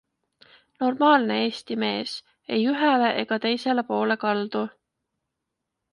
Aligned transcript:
Normaalne 0.83 1.35
Eesti 1.41 1.77
mees, 1.83 2.15
ei 2.57 2.65
ühele 2.73 3.13
ega 3.25 3.41
teisele 3.47 3.87
poole 3.91 4.19
kaldu. 4.25 4.67